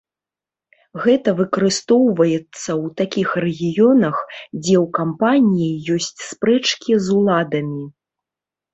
[1.03, 4.15] Гэта выкарыстоўваецца ў такіх рэгіёнах,
[4.61, 7.83] дзе ў кампаніі ёсць спрэчкі з уладамі.